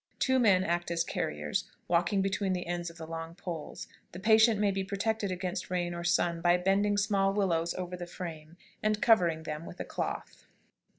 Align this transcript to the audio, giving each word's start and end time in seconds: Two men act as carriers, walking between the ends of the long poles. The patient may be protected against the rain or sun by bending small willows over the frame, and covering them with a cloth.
Two 0.17 0.39
men 0.39 0.63
act 0.63 0.89
as 0.89 1.03
carriers, 1.03 1.69
walking 1.87 2.23
between 2.23 2.53
the 2.53 2.65
ends 2.65 2.89
of 2.89 2.97
the 2.97 3.05
long 3.05 3.35
poles. 3.35 3.87
The 4.13 4.19
patient 4.19 4.59
may 4.59 4.71
be 4.71 4.83
protected 4.83 5.31
against 5.31 5.67
the 5.67 5.73
rain 5.75 5.93
or 5.93 6.03
sun 6.03 6.41
by 6.41 6.57
bending 6.57 6.97
small 6.97 7.31
willows 7.35 7.75
over 7.75 7.95
the 7.95 8.07
frame, 8.07 8.57
and 8.81 8.99
covering 8.99 9.43
them 9.43 9.63
with 9.67 9.79
a 9.79 9.85
cloth. 9.85 10.47